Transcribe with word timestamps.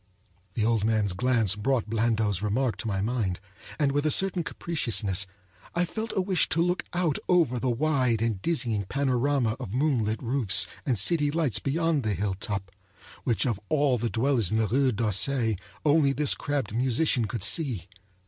The 0.55 0.65
old 0.65 0.83
man's 0.83 1.13
glance 1.13 1.55
brought 1.55 1.87
Blandot's 1.87 2.41
remark 2.41 2.75
to 2.77 2.87
my 2.87 3.01
mind, 3.01 3.39
and 3.77 3.91
with 3.91 4.03
a 4.03 4.09
certain 4.09 4.43
capriciousness 4.43 5.27
I 5.75 5.85
felt 5.85 6.11
a 6.15 6.21
wish 6.21 6.49
to 6.49 6.59
look 6.63 6.83
out 6.91 7.19
over 7.29 7.59
the 7.59 7.69
wide 7.69 8.19
and 8.19 8.41
dizzying 8.41 8.85
panorama 8.85 9.55
of 9.59 9.75
moonlit 9.75 10.23
roofs 10.23 10.65
and 10.87 10.97
city 10.97 11.29
lights 11.29 11.59
beyond 11.59 12.01
the 12.01 12.15
hilltop, 12.15 12.71
which 13.25 13.45
of 13.45 13.59
all 13.69 13.99
the 13.99 14.09
dwellers 14.09 14.49
in 14.49 14.57
the 14.57 14.65
Rue 14.65 14.91
d'Auseil 14.91 15.55
only 15.85 16.13
this 16.13 16.33
crabbed 16.33 16.73
musician 16.73 17.25
could 17.27 17.43
see. 17.43 17.87